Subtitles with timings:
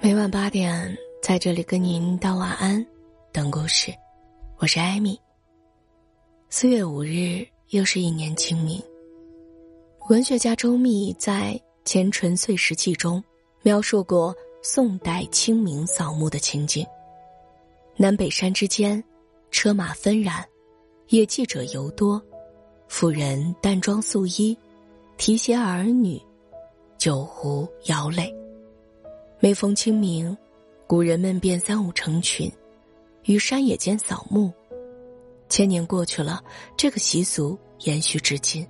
[0.00, 2.86] 每晚八点，在这里跟您道晚安，
[3.32, 3.92] 等故事。
[4.58, 5.18] 我是艾米。
[6.48, 8.80] 四月五日，又是一年清明。
[10.08, 11.54] 文学家周密在
[11.84, 13.22] 《前纯岁时记》中
[13.62, 14.32] 描述过
[14.62, 16.86] 宋代清明扫墓的情景：
[17.96, 19.02] 南北山之间，
[19.50, 20.44] 车马纷然，
[21.08, 22.22] 野骑者尤多，
[22.86, 24.56] 妇人淡妆素衣，
[25.16, 26.22] 提携儿女，
[26.98, 28.34] 酒壶摇垒。
[29.38, 30.36] 每逢清明，
[30.84, 32.52] 古人们便三五成群，
[33.24, 34.52] 于山野间扫墓。
[35.48, 36.42] 千年过去了，
[36.76, 38.66] 这个习俗延续至今。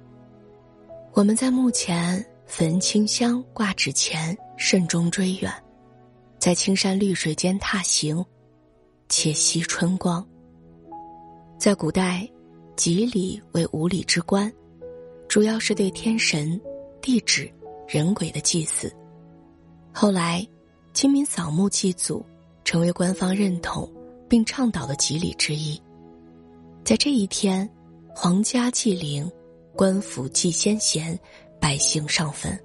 [1.14, 5.50] 我们在墓前焚清香、挂纸钱，慎终追远，
[6.38, 8.22] 在青山绿水间踏行，
[9.08, 10.24] 且惜春光。
[11.58, 12.28] 在古代，
[12.76, 14.52] 吉礼为五礼之官，
[15.26, 16.60] 主要是对天神、
[17.00, 17.50] 地质、
[17.88, 18.94] 人鬼的祭祀。
[19.92, 20.46] 后来。
[20.94, 22.26] 清明扫墓祭祖，
[22.64, 23.88] 成为官方认同
[24.28, 25.80] 并倡导的吉礼之一。
[26.82, 27.70] 在这一天，
[28.12, 29.30] 皇家祭灵，
[29.76, 31.16] 官府祭先贤，
[31.60, 32.58] 百姓上坟。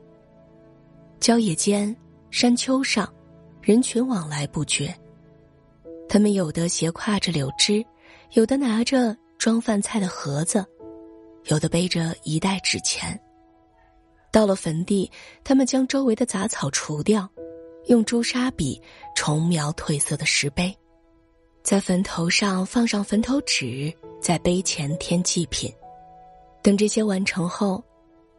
[1.20, 1.96] 郊野间、
[2.32, 3.08] 山丘上，
[3.62, 4.92] 人群往来不绝。
[6.10, 7.86] 他们有的斜挎着柳枝，
[8.32, 10.66] 有的拿着装饭菜的盒子，
[11.50, 13.20] 有的背着一袋纸钱。
[14.34, 15.09] 到了坟地，
[15.44, 17.30] 他们将周围的杂草除掉。
[17.88, 18.81] 用朱砂笔
[19.16, 20.75] 重描褪色的石碑，
[21.62, 25.72] 在坟头上放上坟头纸，在碑前添祭品。
[26.64, 27.84] 等这些完成后，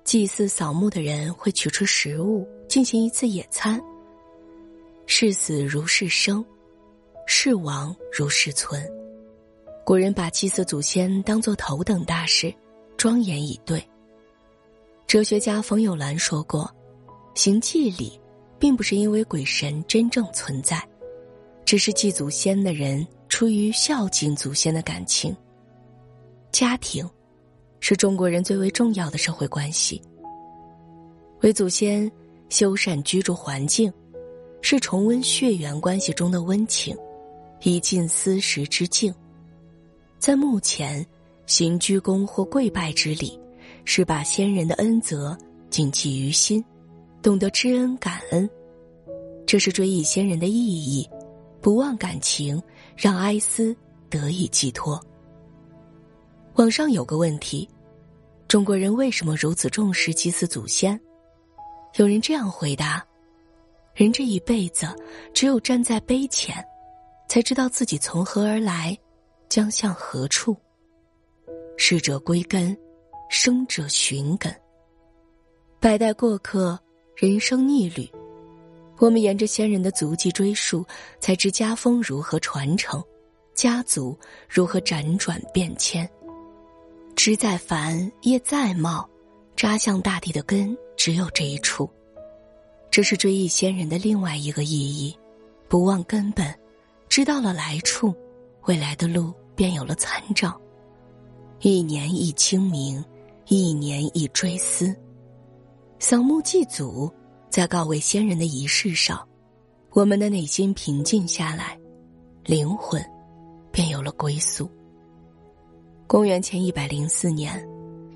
[0.02, 3.80] 祭祀扫墓的人会取出食物进行一次野餐。
[5.06, 6.44] 视死如是生，
[7.26, 8.82] 视亡如是存。
[9.84, 12.52] 古人把祭祀祖先当作头等大事，
[12.96, 13.80] 庄严以对。
[15.06, 16.70] 哲学家冯友兰说过
[17.34, 18.18] ：“行祭礼。”
[18.56, 20.82] 并不是因为鬼神真正存在，
[21.66, 25.36] 只是祭祖先的人出于孝敬祖先的感情。
[26.50, 27.06] 家庭，
[27.80, 30.00] 是中国人最为重要的社会关系。
[31.42, 32.10] 为祖先
[32.48, 33.92] 修缮居住环境，
[34.62, 36.96] 是重温血缘关系中的温情，
[37.64, 39.12] 以尽私时之敬。
[40.18, 41.04] 在墓前
[41.44, 43.38] 行鞠躬或跪拜之礼，
[43.84, 45.36] 是把先人的恩泽
[45.70, 46.64] 谨记于心。
[47.22, 48.48] 懂得知恩感恩，
[49.46, 51.08] 这是追忆先人的意义；
[51.62, 52.62] 不忘感情，
[52.94, 53.74] 让哀思
[54.10, 55.00] 得以寄托。
[56.56, 57.66] 网上有个问题：
[58.46, 61.00] 中国人为什么如此重视祭祀祖先？
[61.96, 63.02] 有人这样回答：
[63.94, 64.86] 人这一辈子，
[65.32, 66.54] 只有站在碑前，
[67.26, 68.94] 才知道自己从何而来，
[69.48, 70.54] 将向何处。
[71.78, 72.76] 逝者归根，
[73.36, 74.54] 生者寻根。
[75.80, 76.78] 百代过客。
[77.16, 78.10] 人生逆旅，
[78.98, 80.84] 我们沿着先人的足迹追溯，
[81.20, 83.02] 才知家风如何传承，
[83.54, 84.18] 家族
[84.48, 86.08] 如何辗转变迁。
[87.14, 89.08] 枝再繁，叶再茂，
[89.54, 91.88] 扎向大地的根只有这一处。
[92.90, 95.16] 这是追忆先人的另外一个意义：
[95.68, 96.52] 不忘根本，
[97.08, 98.12] 知道了来处，
[98.66, 100.60] 未来的路便有了参照。
[101.60, 103.04] 一年一清明，
[103.46, 104.94] 一年一追思。
[105.98, 107.10] 扫墓祭祖，
[107.50, 109.26] 在告慰先人的仪式上，
[109.90, 111.78] 我们的内心平静下来，
[112.44, 113.02] 灵魂
[113.70, 114.68] 便有了归宿。
[116.06, 117.66] 公元前一百零四年，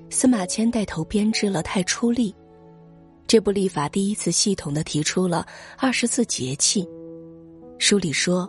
[0.09, 2.31] 司马迁带头编制了《太初历》，
[3.27, 5.45] 这部历法第一次系统的提出了
[5.77, 6.87] 二十四节气。
[7.77, 8.47] 书里说，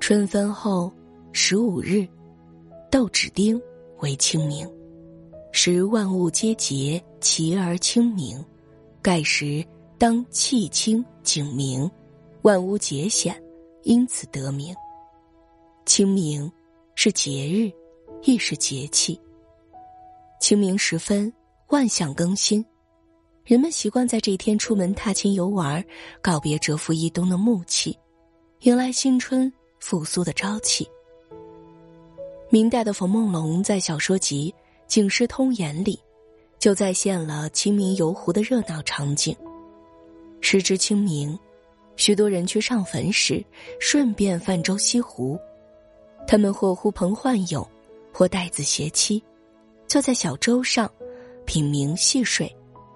[0.00, 0.92] 春分后
[1.32, 2.06] 十五日，
[2.90, 3.60] 斗指丁
[4.00, 4.68] 为清明，
[5.56, 8.44] 时万物皆节，齐而清明。
[9.00, 9.64] 盖时
[9.96, 11.88] 当气清景明，
[12.42, 13.40] 万物节显，
[13.84, 14.74] 因此得名。
[15.86, 16.50] 清明
[16.96, 17.70] 是节日，
[18.24, 19.18] 亦是节气。
[20.40, 21.32] 清明时分，
[21.68, 22.62] 万象更新，
[23.44, 25.82] 人们习惯在这一天出门踏青游玩，
[26.20, 27.96] 告别蛰伏一冬的暮气，
[28.62, 30.84] 迎来新春复苏的朝气。
[32.50, 34.52] 明代的冯梦龙在小说集
[34.94, 35.98] 《警世通言》里。
[36.60, 39.36] 就再现了清明游湖的热闹场景。
[40.40, 41.36] 时值清明，
[41.96, 43.44] 许多人去上坟时，
[43.80, 45.36] 顺便泛舟西湖。
[46.28, 47.68] 他们或呼朋唤友，
[48.12, 49.20] 或带子携妻，
[49.88, 50.88] 坐在小舟上，
[51.44, 52.48] 品茗戏水，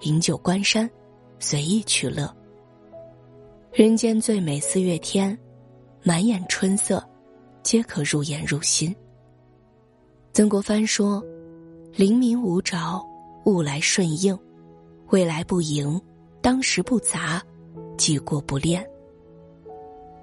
[0.03, 0.89] 饮酒观山，
[1.41, 2.33] 随意取乐。
[3.73, 5.37] 人间最美四月天，
[6.05, 7.05] 满眼春色，
[7.65, 8.95] 皆可入眼入心。
[10.33, 11.21] 曾国藩说
[11.99, 13.05] ：“黎明无着。”
[13.45, 14.39] 物来顺应，
[15.09, 15.99] 未来不迎，
[16.43, 17.43] 当时不杂，
[17.97, 18.87] 记过不恋。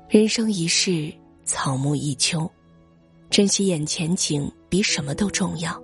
[0.07, 1.11] 人生一世，
[1.43, 2.47] 草木一秋，
[3.31, 5.81] 珍惜眼前景比什么都重要。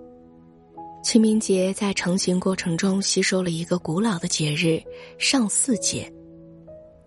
[1.03, 4.79] 清明节在成型过程中吸收了一个古老的节日——
[5.17, 6.13] 上巳节。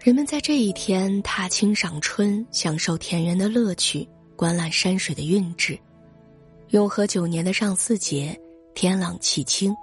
[0.00, 5.78] 人们在这一天踏青赏春，享受田园的乐趣，观览山水的韵致。
[6.70, 8.36] 永和九年的上巳节，
[8.74, 9.74] 天朗气清，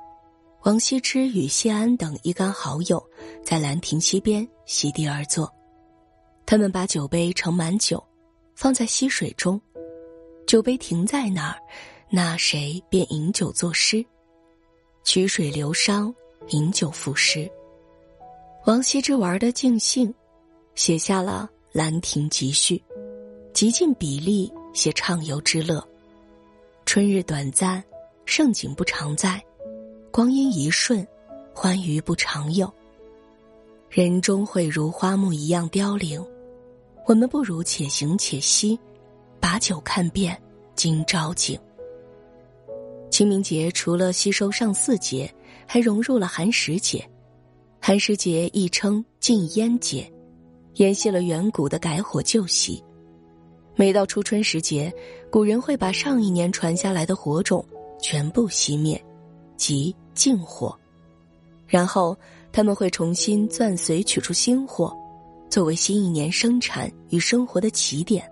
[0.63, 3.01] 王羲之与谢安等一干好友
[3.41, 5.51] 在兰亭溪边席地而坐。
[6.45, 8.03] 他们把酒杯盛满酒，
[8.53, 9.59] 放在溪水中，
[10.45, 11.57] 酒杯停在那儿，
[12.09, 14.05] 那谁便饮酒作诗，
[15.05, 16.13] 曲水流觞，
[16.49, 17.49] 饮酒赋诗。
[18.65, 20.13] 王羲之玩的尽兴，
[20.75, 22.75] 写下了《兰亭集序》，
[23.53, 25.81] 极尽笔力写畅游之乐。
[26.85, 27.81] 春日短暂，
[28.25, 29.43] 盛景不常在，
[30.11, 31.05] 光阴一瞬，
[31.53, 32.71] 欢愉不常有。
[33.89, 36.23] 人终会如花木一样凋零。
[37.07, 38.79] 我们不如且行且惜，
[39.39, 40.39] 把酒看遍
[40.75, 41.59] 今朝景。
[43.09, 45.29] 清明节除了吸收上巳节，
[45.65, 47.05] 还融入了寒食节。
[47.81, 50.09] 寒食节亦称禁烟节，
[50.75, 52.81] 沿袭了远古的改火旧习。
[53.75, 54.93] 每到初春时节，
[55.29, 57.65] 古人会把上一年传下来的火种
[58.01, 59.01] 全部熄灭，
[59.55, 60.77] 即禁火。
[61.67, 62.17] 然后
[62.51, 64.93] 他们会重新钻髓取出新火。
[65.49, 68.29] 作为新一年生产与生活的起点，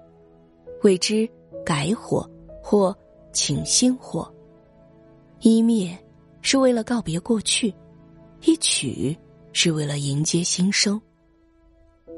[0.83, 1.29] 谓之
[1.65, 2.29] 改火
[2.63, 2.95] 或
[3.33, 4.33] 请新火。
[5.41, 5.97] 一灭
[6.41, 7.73] 是为了告别过去，
[8.45, 9.17] 一取
[9.51, 11.01] 是为了迎接新生。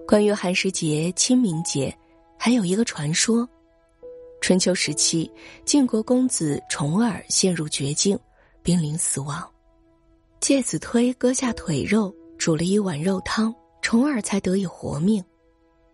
[0.07, 1.95] 关于寒食节、清明节，
[2.37, 3.49] 还有一个传说：
[4.41, 5.31] 春秋时期，
[5.63, 8.19] 晋国公子重耳陷入绝境，
[8.63, 9.47] 濒临死亡，
[10.39, 13.53] 介子推割下腿肉，煮了一碗肉汤。
[13.83, 15.23] 重耳才得以活命。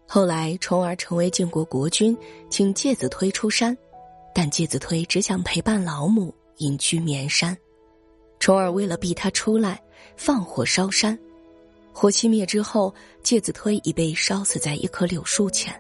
[0.05, 2.15] 后来，重耳成为晋国国君，
[2.49, 3.75] 请介子推出山，
[4.33, 7.57] 但介子推只想陪伴老母，隐居绵山。
[8.39, 9.81] 重耳为了逼他出来，
[10.17, 11.17] 放火烧山。
[11.93, 15.73] 火熄灭之后，介子推已被烧死在一棵柳树前。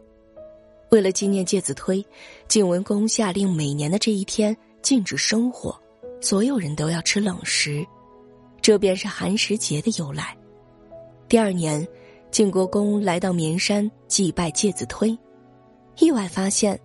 [0.89, 2.05] 为了纪念介子推，
[2.47, 5.77] 晋文公下令每年的这一天禁止生火，
[6.21, 7.85] 所有人都要吃冷食，
[8.61, 10.35] 这便是寒食节的由来。
[11.27, 11.85] 第二年，
[12.31, 15.17] 晋国公来到绵山祭拜介子推，
[15.99, 16.79] 意外发现，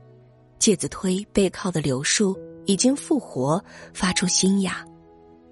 [0.58, 3.62] 介子推背靠的柳树已经复活，
[3.94, 4.84] 发出新芽，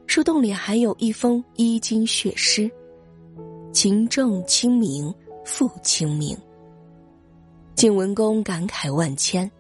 [0.09, 2.69] 树洞里还有一封衣襟血诗
[3.73, 5.15] ：“勤政清明
[5.45, 6.37] 复清明。”
[7.81, 9.51] 晋文公感慨万千，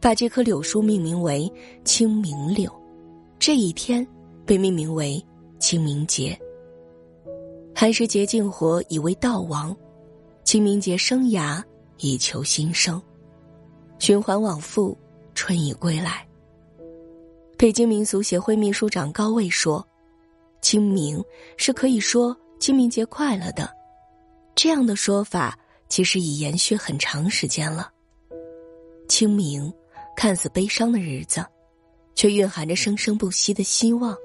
[0.00, 1.52] 把这棵柳树命名为
[1.82, 2.72] 清明柳，
[3.40, 4.06] 这一天
[4.44, 5.20] 被命名为
[5.58, 6.38] 清明节。
[7.74, 9.76] 寒食节禁火以为悼亡，
[10.44, 11.60] 清明节生芽
[11.98, 13.02] 以求新生，
[13.98, 14.96] 循环往复，
[15.34, 16.24] 春已归来。
[17.58, 19.84] 北京民俗协会秘书长高卫说
[20.62, 21.20] ：“清明
[21.56, 23.68] 是可以说清明节快乐的，
[24.54, 25.58] 这样的说法
[25.88, 27.90] 其实已延续很长时间了。
[29.08, 29.72] 清明
[30.16, 31.44] 看似悲伤的日子，
[32.14, 34.16] 却蕴含着生生不息的希望。”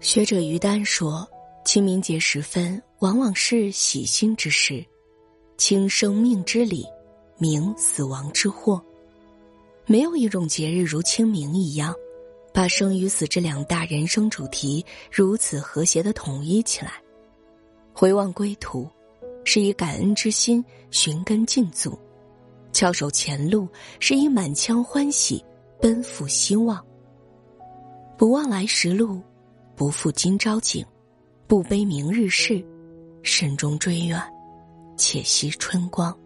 [0.00, 1.28] 学者于丹说。
[1.64, 4.84] 清明节时分，往往是喜新之时，
[5.56, 6.84] 清生命之理，
[7.38, 8.84] 明死亡之祸。
[9.86, 11.94] 没有一种节日如清明一样，
[12.52, 16.94] 把生与死这两大人生主题如此和谐的统一起来。
[17.92, 18.90] 回望归途，
[19.44, 21.92] 是以感恩之心寻根尽祖；
[22.72, 23.68] 翘首前路，
[24.00, 25.44] 是以满腔欢喜
[25.80, 26.84] 奔赴希望。
[28.16, 29.20] 不忘来时路，
[29.74, 30.84] 不负今朝景。
[31.48, 32.64] 不悲明日事，
[33.22, 34.18] 慎终追远，
[34.96, 36.16] 且惜春光。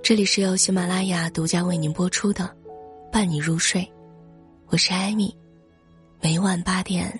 [0.00, 2.44] 这里是由喜马拉雅独家为您播出的
[3.10, 3.80] 《伴你入睡》，
[4.68, 5.36] 我是艾米，
[6.20, 7.18] 每晚八点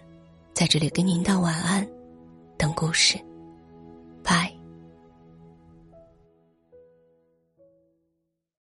[0.52, 1.84] 在这里跟您道晚安，
[2.56, 3.18] 等故事。